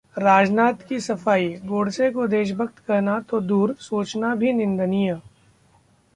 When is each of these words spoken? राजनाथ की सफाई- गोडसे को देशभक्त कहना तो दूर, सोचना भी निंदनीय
राजनाथ 0.17 0.87
की 0.89 0.99
सफाई- 0.99 1.65
गोडसे 1.65 2.09
को 2.11 2.27
देशभक्त 2.27 2.79
कहना 2.79 3.19
तो 3.19 3.39
दूर, 3.41 3.75
सोचना 3.79 4.35
भी 4.35 4.53
निंदनीय 4.53 5.19